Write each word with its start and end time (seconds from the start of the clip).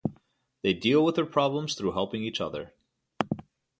They 0.63 0.73
deal 0.73 1.05
with 1.05 1.13
their 1.13 1.27
problems 1.27 1.75
through 1.75 1.91
helping 1.91 2.23
each 2.23 2.41
other. 2.41 2.73